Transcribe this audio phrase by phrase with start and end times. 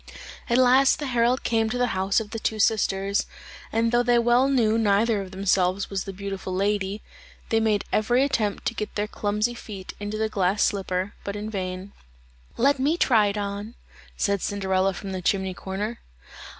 [0.49, 3.27] At last the herald came to the house of the two sisters,
[3.71, 7.03] and though they well knew neither of themselves was the beautiful lady,
[7.49, 11.51] they made every attempt to get their clumsy feet into the glass slipper, but in
[11.51, 11.91] vain.
[12.57, 13.75] "Let me try it on,"
[14.17, 15.99] said Cinderella from the chimney corner.